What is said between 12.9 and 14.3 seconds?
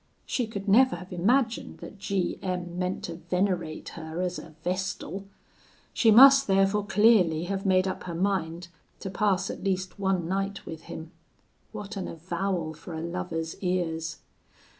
a lover's ears!